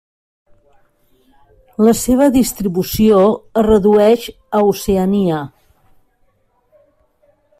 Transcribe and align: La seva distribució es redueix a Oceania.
La 1.87 1.93
seva 1.99 2.29
distribució 2.37 3.21
es 3.61 3.67
redueix 3.69 4.25
a 4.61 4.63
Oceania. 4.73 5.43